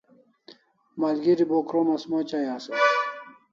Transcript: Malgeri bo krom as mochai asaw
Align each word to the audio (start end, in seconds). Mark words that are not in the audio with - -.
Malgeri 1.03 1.45
bo 1.49 1.59
krom 1.69 1.87
as 1.95 2.03
mochai 2.11 2.45
asaw 2.55 2.79